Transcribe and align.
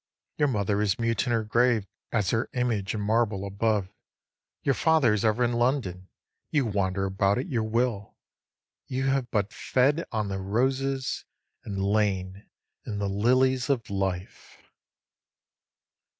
Your 0.39 0.47
mother 0.47 0.81
is 0.81 0.97
mute 0.97 1.27
in 1.27 1.31
her 1.31 1.43
grave 1.43 1.85
as 2.11 2.31
her 2.31 2.49
image 2.53 2.95
in 2.95 3.01
marble 3.01 3.45
above; 3.45 3.87
Your 4.63 4.73
father 4.73 5.13
is 5.13 5.23
ever 5.23 5.43
in 5.43 5.53
London, 5.53 6.09
you 6.49 6.65
wander 6.65 7.05
about 7.05 7.37
at 7.37 7.45
your 7.45 7.61
will; 7.61 8.15
You 8.87 9.03
have 9.05 9.29
but 9.29 9.53
fed 9.53 10.05
on 10.11 10.27
the 10.27 10.39
roses, 10.39 11.23
and 11.63 11.79
lain 11.85 12.47
in 12.83 12.97
the 12.97 13.07
lilies 13.09 13.69
of 13.69 13.91
life. 13.91 14.57